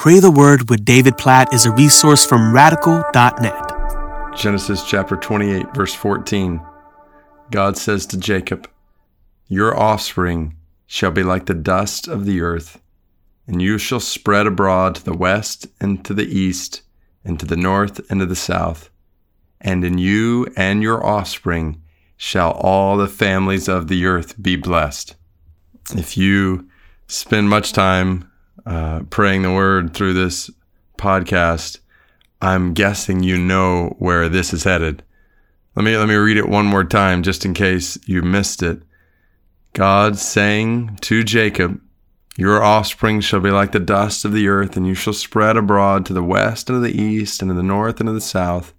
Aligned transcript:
Pray 0.00 0.18
the 0.18 0.30
Word 0.30 0.70
with 0.70 0.86
David 0.86 1.18
Platt 1.18 1.52
is 1.52 1.66
a 1.66 1.72
resource 1.72 2.24
from 2.24 2.54
radical.net. 2.54 4.34
Genesis 4.34 4.82
chapter 4.82 5.14
28, 5.14 5.74
verse 5.74 5.92
14. 5.92 6.58
God 7.50 7.76
says 7.76 8.06
to 8.06 8.16
Jacob, 8.16 8.66
Your 9.46 9.78
offspring 9.78 10.56
shall 10.86 11.10
be 11.10 11.22
like 11.22 11.44
the 11.44 11.52
dust 11.52 12.08
of 12.08 12.24
the 12.24 12.40
earth, 12.40 12.80
and 13.46 13.60
you 13.60 13.76
shall 13.76 14.00
spread 14.00 14.46
abroad 14.46 14.94
to 14.94 15.04
the 15.04 15.12
west 15.12 15.66
and 15.82 16.02
to 16.06 16.14
the 16.14 16.24
east, 16.24 16.80
and 17.22 17.38
to 17.38 17.44
the 17.44 17.54
north 17.54 18.00
and 18.10 18.20
to 18.20 18.26
the 18.26 18.34
south. 18.34 18.88
And 19.60 19.84
in 19.84 19.98
you 19.98 20.46
and 20.56 20.82
your 20.82 21.04
offspring 21.04 21.82
shall 22.16 22.52
all 22.52 22.96
the 22.96 23.06
families 23.06 23.68
of 23.68 23.88
the 23.88 24.06
earth 24.06 24.40
be 24.40 24.56
blessed. 24.56 25.14
If 25.94 26.16
you 26.16 26.70
spend 27.06 27.50
much 27.50 27.74
time 27.74 28.29
uh, 28.70 29.02
praying 29.10 29.42
the 29.42 29.52
word 29.52 29.92
through 29.92 30.12
this 30.14 30.48
podcast, 30.96 31.80
I'm 32.40 32.72
guessing 32.72 33.20
you 33.20 33.36
know 33.36 33.96
where 33.98 34.28
this 34.28 34.52
is 34.52 34.62
headed. 34.62 35.02
Let 35.74 35.84
me 35.84 35.96
let 35.96 36.06
me 36.06 36.14
read 36.14 36.36
it 36.36 36.48
one 36.48 36.66
more 36.66 36.84
time 36.84 37.24
just 37.24 37.44
in 37.44 37.52
case 37.52 37.98
you 38.06 38.22
missed 38.22 38.62
it. 38.62 38.82
God 39.72 40.16
saying 40.18 40.98
to 41.00 41.24
Jacob, 41.24 41.80
Your 42.36 42.62
offspring 42.62 43.20
shall 43.20 43.40
be 43.40 43.50
like 43.50 43.72
the 43.72 43.80
dust 43.80 44.24
of 44.24 44.32
the 44.32 44.46
earth, 44.46 44.76
and 44.76 44.86
you 44.86 44.94
shall 44.94 45.14
spread 45.14 45.56
abroad 45.56 46.06
to 46.06 46.12
the 46.12 46.22
west 46.22 46.70
and 46.70 46.76
to 46.76 46.80
the 46.80 46.96
east, 46.96 47.42
and 47.42 47.50
to 47.50 47.54
the 47.54 47.64
north 47.64 47.98
and 47.98 48.06
to 48.06 48.12
the 48.12 48.20
south, 48.20 48.72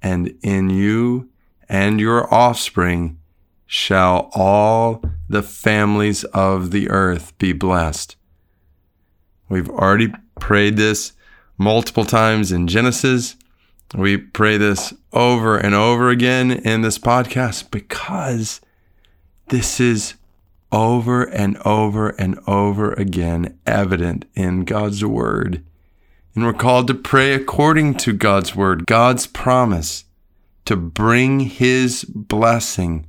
and 0.00 0.34
in 0.42 0.70
you 0.70 1.28
and 1.68 2.00
your 2.00 2.32
offspring 2.32 3.18
shall 3.66 4.30
all 4.32 5.02
the 5.28 5.42
families 5.42 6.24
of 6.24 6.70
the 6.70 6.88
earth 6.88 7.36
be 7.36 7.52
blessed. 7.52 8.15
We've 9.48 9.70
already 9.70 10.12
prayed 10.40 10.76
this 10.76 11.12
multiple 11.58 12.04
times 12.04 12.52
in 12.52 12.66
Genesis. 12.66 13.36
We 13.94 14.16
pray 14.16 14.56
this 14.56 14.92
over 15.12 15.56
and 15.56 15.74
over 15.74 16.10
again 16.10 16.50
in 16.50 16.82
this 16.82 16.98
podcast 16.98 17.70
because 17.70 18.60
this 19.48 19.78
is 19.78 20.14
over 20.72 21.22
and 21.22 21.56
over 21.64 22.08
and 22.10 22.38
over 22.46 22.92
again 22.94 23.58
evident 23.66 24.24
in 24.34 24.64
God's 24.64 25.04
word. 25.04 25.64
And 26.34 26.44
we're 26.44 26.52
called 26.52 26.88
to 26.88 26.94
pray 26.94 27.32
according 27.32 27.94
to 27.98 28.12
God's 28.12 28.54
word, 28.54 28.86
God's 28.86 29.26
promise 29.26 30.04
to 30.66 30.76
bring 30.76 31.40
his 31.40 32.04
blessing 32.04 33.06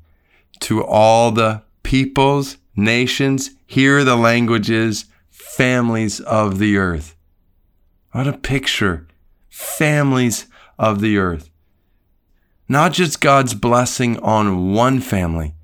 to 0.61 0.83
all 0.83 1.31
the 1.31 1.63
peoples, 1.83 2.57
nations, 2.75 3.51
hear 3.66 4.03
the 4.03 4.16
languages, 4.16 5.05
families 5.48 6.20
of 6.20 6.59
the 6.59 6.78
earth. 6.78 7.16
What 8.12 8.28
a 8.28 8.34
picture. 8.34 9.08
Families 9.50 10.45
of 10.78 11.00
the 11.00 11.17
earth. 11.17 11.50
Not 12.67 12.92
just 12.92 13.22
God's 13.22 13.53
blessing 13.53 14.20
on 14.20 14.73
one 14.73 15.00
family, 15.00 15.56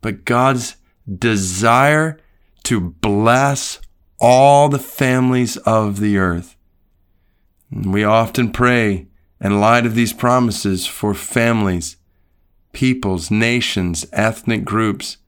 but 0.00 0.24
God's 0.24 0.76
desire 1.18 2.18
to 2.62 2.80
bless 2.80 3.80
all 4.20 4.68
the 4.68 4.78
families 4.78 5.56
of 5.58 6.00
the 6.00 6.16
earth. 6.16 6.56
we 7.70 8.04
often 8.04 8.52
pray 8.52 9.08
in 9.40 9.60
light 9.60 9.84
of 9.84 9.96
these 9.96 10.12
promises 10.12 10.86
for 10.86 11.12
families, 11.12 11.96
peoples, 12.72 13.30
nations, 13.30 14.06
ethnic 14.12 14.64
groups 14.64 15.18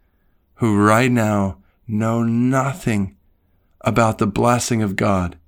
who 0.54 0.78
right 0.80 1.10
now 1.10 1.58
know 1.88 2.22
nothing 2.22 3.15
about 3.86 4.18
the 4.18 4.26
blessing 4.26 4.82
of 4.82 4.96
God. 4.96 5.38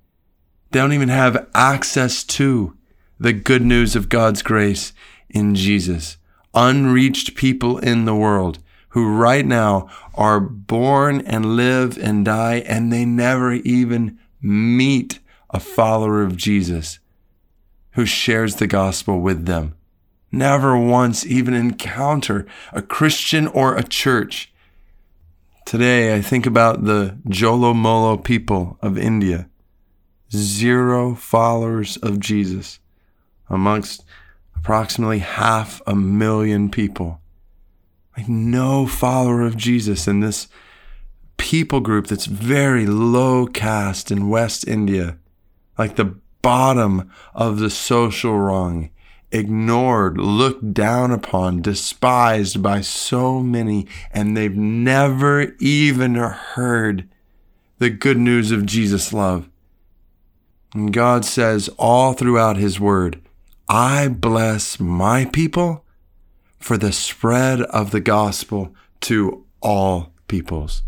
They 0.71 0.79
don't 0.79 0.93
even 0.93 1.09
have 1.09 1.47
access 1.53 2.23
to 2.23 2.75
the 3.19 3.33
good 3.33 3.63
news 3.63 3.95
of 3.95 4.09
God's 4.09 4.41
grace 4.41 4.93
in 5.29 5.53
Jesus. 5.53 6.17
Unreached 6.53 7.35
people 7.35 7.77
in 7.77 8.05
the 8.05 8.15
world 8.15 8.59
who 8.89 9.07
right 9.07 9.45
now 9.45 9.87
are 10.15 10.39
born 10.39 11.21
and 11.21 11.55
live 11.55 11.97
and 11.97 12.25
die, 12.25 12.63
and 12.65 12.91
they 12.91 13.05
never 13.05 13.53
even 13.53 14.17
meet 14.41 15.19
a 15.51 15.59
follower 15.59 16.23
of 16.23 16.37
Jesus 16.37 16.99
who 17.91 18.05
shares 18.05 18.55
the 18.55 18.67
gospel 18.67 19.19
with 19.19 19.45
them. 19.45 19.75
Never 20.31 20.77
once 20.77 21.25
even 21.25 21.53
encounter 21.53 22.45
a 22.71 22.81
Christian 22.81 23.47
or 23.47 23.75
a 23.75 23.83
church 23.83 24.48
Today, 25.69 26.15
I 26.15 26.21
think 26.23 26.47
about 26.47 26.85
the 26.85 27.19
Jolo 27.27 27.75
Molo 27.75 28.17
people 28.17 28.79
of 28.81 28.97
India. 28.97 29.47
Zero 30.31 31.13
followers 31.13 31.95
of 31.97 32.19
Jesus 32.19 32.79
amongst 33.51 34.03
approximately 34.55 35.19
half 35.19 35.79
a 35.85 35.93
million 35.93 36.71
people. 36.71 37.21
Like 38.17 38.27
no 38.27 38.87
follower 38.87 39.43
of 39.43 39.57
Jesus 39.57 40.07
in 40.07 40.21
this 40.21 40.47
people 41.37 41.81
group 41.81 42.07
that's 42.07 42.25
very 42.25 42.87
low 42.87 43.45
caste 43.45 44.09
in 44.09 44.27
West 44.27 44.67
India, 44.67 45.19
like 45.77 45.97
the 45.97 46.15
bottom 46.41 47.11
of 47.35 47.59
the 47.59 47.69
social 47.69 48.39
rung 48.39 48.89
ignored, 49.31 50.17
looked 50.17 50.73
down 50.73 51.11
upon, 51.11 51.61
despised 51.61 52.61
by 52.61 52.81
so 52.81 53.41
many, 53.41 53.87
and 54.11 54.35
they've 54.35 54.55
never 54.55 55.53
even 55.59 56.15
heard 56.15 57.07
the 57.77 57.89
good 57.89 58.17
news 58.17 58.51
of 58.51 58.65
Jesus' 58.65 59.13
love. 59.13 59.49
And 60.73 60.93
God 60.93 61.25
says 61.25 61.69
all 61.77 62.13
throughout 62.13 62.57
His 62.57 62.79
Word, 62.79 63.21
I 63.67 64.07
bless 64.07 64.79
my 64.79 65.25
people 65.25 65.85
for 66.59 66.77
the 66.77 66.91
spread 66.91 67.61
of 67.61 67.91
the 67.91 68.01
gospel 68.01 68.73
to 69.01 69.45
all 69.61 70.11
peoples. 70.27 70.83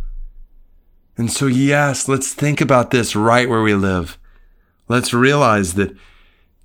And 1.18 1.31
so, 1.31 1.46
yes, 1.46 2.07
let's 2.07 2.34
think 2.34 2.62
about 2.62 2.91
this 2.91 3.16
right 3.16 3.47
where 3.47 3.62
we 3.62 3.75
live. 3.75 4.18
Let's 4.88 5.13
realize 5.13 5.75
that 5.75 5.96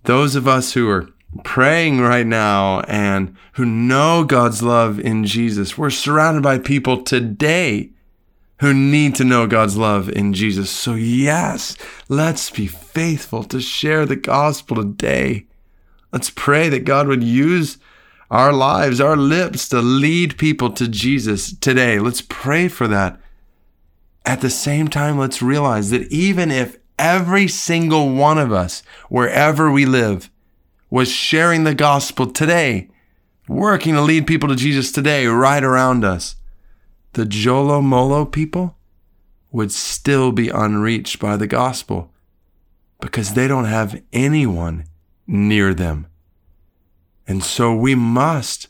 those 0.04 0.34
of 0.34 0.48
us 0.48 0.72
who 0.72 0.88
are 0.88 1.08
praying 1.38 2.00
right 2.00 2.26
now 2.26 2.80
and 2.82 3.36
who 3.54 3.64
know 3.64 4.24
God's 4.24 4.62
love 4.62 5.00
in 5.00 5.24
Jesus. 5.24 5.76
We're 5.76 5.90
surrounded 5.90 6.42
by 6.42 6.58
people 6.58 7.02
today 7.02 7.90
who 8.60 8.72
need 8.72 9.14
to 9.16 9.24
know 9.24 9.46
God's 9.46 9.76
love 9.76 10.08
in 10.08 10.32
Jesus. 10.32 10.70
So, 10.70 10.94
yes, 10.94 11.76
let's 12.08 12.50
be 12.50 12.66
faithful 12.66 13.44
to 13.44 13.60
share 13.60 14.06
the 14.06 14.16
gospel 14.16 14.76
today. 14.76 15.46
Let's 16.12 16.30
pray 16.30 16.68
that 16.70 16.84
God 16.84 17.08
would 17.08 17.22
use 17.22 17.78
our 18.30 18.52
lives, 18.52 19.00
our 19.00 19.16
lips 19.16 19.68
to 19.68 19.80
lead 19.80 20.38
people 20.38 20.70
to 20.70 20.88
Jesus 20.88 21.52
today. 21.52 21.98
Let's 21.98 22.22
pray 22.22 22.68
for 22.68 22.88
that. 22.88 23.20
At 24.24 24.40
the 24.40 24.50
same 24.50 24.88
time, 24.88 25.18
let's 25.18 25.42
realize 25.42 25.90
that 25.90 26.10
even 26.10 26.50
if 26.50 26.78
every 26.98 27.46
single 27.48 28.14
one 28.14 28.38
of 28.38 28.52
us, 28.52 28.82
wherever 29.08 29.70
we 29.70 29.86
live, 29.86 30.30
was 30.90 31.08
sharing 31.10 31.64
the 31.64 31.74
gospel 31.74 32.30
today, 32.30 32.88
working 33.48 33.94
to 33.94 34.00
lead 34.00 34.26
people 34.26 34.48
to 34.48 34.56
Jesus 34.56 34.92
today, 34.92 35.26
right 35.26 35.62
around 35.62 36.04
us, 36.04 36.36
the 37.14 37.24
Jolo 37.24 37.80
Molo 37.80 38.24
people 38.24 38.76
would 39.50 39.72
still 39.72 40.32
be 40.32 40.48
unreached 40.48 41.18
by 41.18 41.36
the 41.36 41.46
gospel 41.46 42.12
because 43.00 43.34
they 43.34 43.48
don't 43.48 43.64
have 43.64 44.00
anyone 44.12 44.84
near 45.26 45.74
them. 45.74 46.06
And 47.26 47.42
so 47.42 47.74
we 47.74 47.94
must 47.94 48.68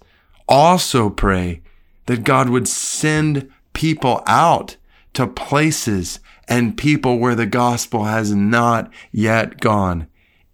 also 0.48 1.10
pray 1.10 1.62
that 2.06 2.24
God 2.24 2.48
would 2.48 2.68
send 2.68 3.50
people 3.72 4.22
out 4.26 4.76
to 5.14 5.26
places 5.26 6.20
and 6.48 6.78
people 6.78 7.18
where 7.18 7.34
the 7.34 7.46
gospel 7.46 8.04
has 8.04 8.32
not 8.34 8.90
yet 9.12 9.60
gone 9.60 10.06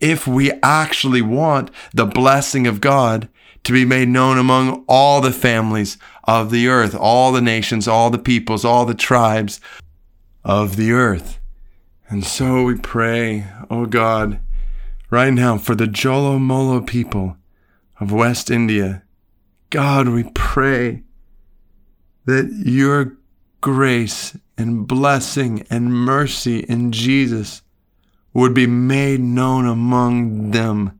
if 0.02 0.26
we 0.26 0.52
actually 0.62 1.22
want 1.22 1.70
the 1.94 2.04
blessing 2.04 2.66
of 2.66 2.80
God 2.80 3.28
to 3.64 3.72
be 3.72 3.84
made 3.84 4.08
known 4.08 4.36
among 4.36 4.84
all 4.88 5.20
the 5.20 5.32
families 5.32 5.96
of 6.24 6.50
the 6.50 6.66
earth, 6.66 6.94
all 6.94 7.30
the 7.30 7.40
nations, 7.40 7.86
all 7.86 8.10
the 8.10 8.18
peoples, 8.18 8.64
all 8.64 8.84
the 8.84 8.94
tribes 8.94 9.60
of 10.44 10.76
the 10.76 10.90
earth. 10.90 11.38
And 12.08 12.24
so 12.24 12.64
we 12.64 12.76
pray, 12.76 13.46
oh 13.70 13.86
God, 13.86 14.40
right 15.08 15.32
now 15.32 15.56
for 15.56 15.76
the 15.76 15.86
Jolo 15.86 16.38
Molo 16.38 16.80
people 16.80 17.36
of 18.00 18.10
West 18.10 18.50
India. 18.50 19.04
God, 19.70 20.08
we 20.08 20.24
pray 20.34 21.04
that 22.24 22.50
your 22.66 23.16
grace 23.60 24.36
and 24.58 24.86
blessing 24.86 25.64
and 25.70 25.94
mercy 25.94 26.60
in 26.60 26.90
Jesus 26.90 27.62
would 28.34 28.54
be 28.54 28.66
made 28.66 29.20
known 29.20 29.66
among 29.66 30.50
them. 30.50 30.98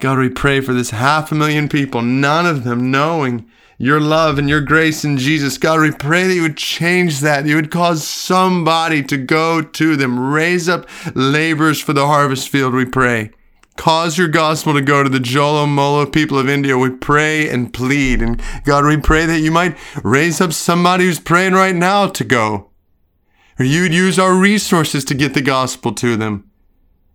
God, 0.00 0.18
we 0.18 0.28
pray 0.28 0.60
for 0.60 0.72
this 0.72 0.90
half 0.90 1.32
a 1.32 1.34
million 1.34 1.68
people, 1.68 2.02
none 2.02 2.46
of 2.46 2.64
them 2.64 2.90
knowing 2.90 3.50
your 3.78 4.00
love 4.00 4.38
and 4.38 4.48
your 4.48 4.60
grace 4.60 5.04
in 5.04 5.18
Jesus. 5.18 5.56
God, 5.56 5.80
we 5.80 5.92
pray 5.92 6.26
that 6.26 6.34
you 6.34 6.42
would 6.42 6.56
change 6.56 7.20
that. 7.20 7.46
You 7.46 7.56
would 7.56 7.70
cause 7.70 8.06
somebody 8.06 9.02
to 9.04 9.16
go 9.16 9.62
to 9.62 9.96
them. 9.96 10.32
Raise 10.32 10.68
up 10.68 10.88
laborers 11.14 11.80
for 11.80 11.92
the 11.92 12.06
harvest 12.06 12.48
field, 12.48 12.74
we 12.74 12.84
pray. 12.84 13.30
Cause 13.76 14.18
your 14.18 14.26
gospel 14.26 14.74
to 14.74 14.80
go 14.80 15.04
to 15.04 15.08
the 15.08 15.20
Jolo 15.20 15.64
Molo 15.64 16.04
people 16.04 16.36
of 16.36 16.48
India. 16.48 16.76
We 16.76 16.90
pray 16.90 17.48
and 17.48 17.72
plead. 17.72 18.20
And 18.20 18.42
God, 18.64 18.84
we 18.84 18.96
pray 18.96 19.24
that 19.26 19.38
you 19.38 19.52
might 19.52 19.78
raise 20.02 20.40
up 20.40 20.52
somebody 20.52 21.04
who's 21.04 21.20
praying 21.20 21.52
right 21.52 21.76
now 21.76 22.08
to 22.08 22.24
go. 22.24 22.67
Or 23.58 23.64
you'd 23.64 23.92
use 23.92 24.18
our 24.18 24.34
resources 24.34 25.04
to 25.06 25.14
get 25.14 25.34
the 25.34 25.42
gospel 25.42 25.92
to 25.94 26.16
them. 26.16 26.48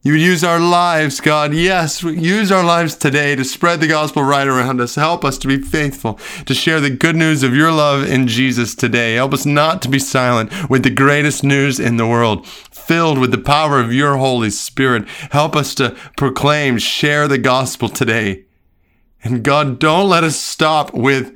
You 0.06 0.12
would 0.12 0.22
use 0.22 0.44
our 0.44 0.60
lives, 0.60 1.22
God. 1.22 1.54
Yes, 1.54 2.04
use 2.04 2.51
our 2.51 2.63
lives 2.66 2.98
today 2.98 3.38
to 3.38 3.45
spread 3.45 3.80
the 3.80 3.88
gospel 3.88 4.22
right 4.22 4.45
around 4.45 4.81
us. 4.81 4.95
Help 4.95 5.24
us 5.24 5.38
to 5.38 5.48
be 5.48 5.57
faithful, 5.57 6.19
to 6.45 6.54
share 6.54 6.81
the 6.81 6.90
good 6.90 7.16
news 7.16 7.42
of 7.42 7.56
your 7.56 7.72
love 7.72 8.06
in 8.10 8.28
Jesus 8.28 8.75
today. 8.75 9.16
Help 9.16 9.34
us 9.34 9.45
not 9.45 9.81
to 9.84 9.88
be 9.88 10.00
silent 10.00 10.69
with 10.69 10.84
the 10.84 10.90
greatest 10.90 11.42
news 11.42 11.80
in 11.80 11.95
the 11.95 12.06
world, 12.06 12.45
filled 12.45 13.18
with 13.18 13.31
the 13.31 13.38
power 13.38 13.80
of 13.80 13.94
your 13.94 14.18
Holy 14.18 14.50
Spirit. 14.50 15.07
Help 15.31 15.56
us 15.56 15.74
to 15.75 15.95
proclaim, 16.18 16.78
share 16.78 17.30
the 17.30 17.38
gospel 17.38 17.88
today. 17.88 18.44
And 19.24 19.42
God, 19.42 19.80
don't 19.80 20.10
let 20.10 20.25
us 20.25 20.36
stop 20.36 20.94
with 20.94 21.34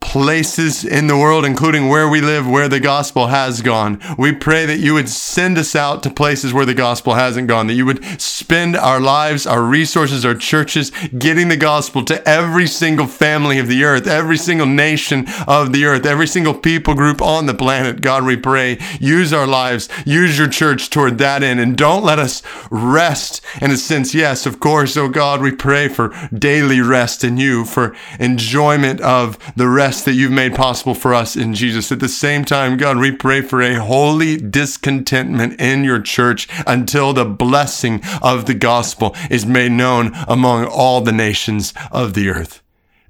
places 0.00 0.84
in 0.84 1.06
the 1.06 1.16
world, 1.16 1.44
including 1.44 1.88
where 1.88 2.08
we 2.08 2.20
live, 2.20 2.48
where 2.48 2.68
the 2.68 2.80
gospel 2.80 3.28
has 3.28 3.62
gone. 3.62 4.00
We 4.18 4.32
pray 4.32 4.66
that 4.66 4.78
you 4.78 4.94
would 4.94 5.08
send 5.08 5.56
us 5.56 5.76
out 5.76 6.02
to 6.02 6.10
places 6.10 6.52
where 6.52 6.64
the 6.64 6.74
gospel 6.74 7.14
hasn't 7.14 7.48
gone, 7.48 7.68
that 7.68 7.74
you 7.74 7.86
would 7.86 8.02
spend 8.20 8.76
our 8.76 8.98
lives, 8.98 9.46
our 9.46 9.62
resources, 9.62 10.24
our 10.24 10.34
churches 10.34 10.90
getting 11.16 11.48
the 11.48 11.56
gospel 11.56 12.04
to 12.06 12.26
every 12.28 12.66
single 12.66 13.06
family 13.06 13.58
of 13.58 13.68
the 13.68 13.84
earth, 13.84 14.06
every 14.08 14.36
single 14.36 14.66
nation 14.66 15.26
of 15.46 15.72
the 15.72 15.84
earth, 15.84 16.06
every 16.06 16.26
single 16.26 16.54
people 16.54 16.94
group 16.94 17.22
on 17.22 17.46
the 17.46 17.54
planet. 17.54 18.00
God, 18.00 18.24
we 18.24 18.36
pray, 18.36 18.78
use 18.98 19.32
our 19.32 19.46
lives, 19.46 19.88
use 20.04 20.38
your 20.38 20.48
church 20.48 20.90
toward 20.90 21.18
that 21.18 21.42
end, 21.42 21.60
and 21.60 21.76
don't 21.76 22.02
let 22.04 22.18
us 22.18 22.42
rest 22.70 23.42
in 23.60 23.70
a 23.70 23.76
sense. 23.76 24.12
Yes, 24.14 24.44
of 24.46 24.58
course, 24.58 24.96
oh 24.96 25.08
God, 25.08 25.40
we 25.40 25.52
pray 25.52 25.86
for 25.88 26.12
daily 26.36 26.80
rest 26.80 27.22
in 27.22 27.36
you, 27.36 27.64
for 27.64 27.94
enjoyment 28.18 29.00
of 29.02 29.38
the 29.54 29.68
rest 29.68 29.89
that 29.98 30.14
you've 30.14 30.30
made 30.30 30.54
possible 30.54 30.94
for 30.94 31.12
us 31.12 31.36
in 31.36 31.54
Jesus. 31.54 31.90
At 31.90 32.00
the 32.00 32.08
same 32.08 32.44
time, 32.44 32.76
God, 32.76 32.98
we 32.98 33.10
pray 33.10 33.40
for 33.40 33.60
a 33.60 33.74
holy 33.74 34.36
discontentment 34.36 35.60
in 35.60 35.84
your 35.84 36.00
church 36.00 36.48
until 36.66 37.12
the 37.12 37.24
blessing 37.24 38.00
of 38.22 38.46
the 38.46 38.54
gospel 38.54 39.16
is 39.30 39.44
made 39.44 39.72
known 39.72 40.12
among 40.28 40.66
all 40.66 41.00
the 41.00 41.12
nations 41.12 41.74
of 41.90 42.14
the 42.14 42.28
earth 42.28 42.62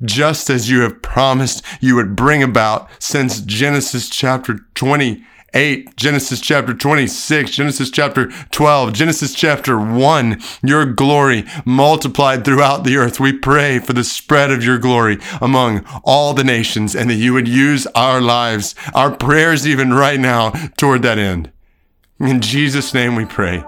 just 0.03 0.49
as 0.49 0.71
you 0.71 0.81
have 0.81 1.03
promised 1.03 1.63
you 1.79 1.95
would 1.95 2.17
bring 2.17 2.43
about 2.43 2.89
since 2.99 3.43
Genesis 3.43 4.09
chapter 4.09 4.61
20 4.75 5.23
8, 5.55 5.97
Genesis 5.97 6.41
chapter 6.41 6.75
26, 6.75 7.51
Genesis 7.51 7.91
chapter 7.91 8.31
12, 8.51 8.93
Genesis 8.93 9.35
chapter 9.35 9.79
1, 9.79 10.41
your 10.63 10.85
glory 10.87 11.45
multiplied 11.65 12.45
throughout 12.45 12.85
the 12.85 12.97
earth. 12.97 13.21
We 13.21 13.33
pray 13.33 13.79
for 13.79 13.93
the 13.93 14.05
spread 14.05 14.51
of 14.51 14.65
your 14.65 14.79
glory 14.79 15.19
among 15.41 15.85
all 16.05 16.35
the 16.35 16.45
nations 16.45 16.95
and 16.95 17.11
that 17.11 17.15
you 17.15 17.33
would 17.33 17.49
use 17.49 17.87
our 17.95 18.21
lives, 18.21 18.75
our 18.95 19.11
prayers 19.15 19.67
even 19.67 19.93
right 19.93 20.21
now 20.21 20.51
toward 20.77 21.03
that 21.03 21.19
end. 21.19 21.51
In 22.19 22.41
Jesus' 22.41 22.95
name 22.95 23.17
we 23.17 23.25
pray. 23.25 23.65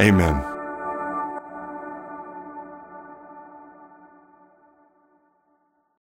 Amen. 0.00 0.51